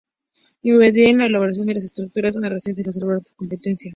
[0.63, 3.89] Intervenir en la elaboración de las estructuras arancelarias en las áreas de su competencia.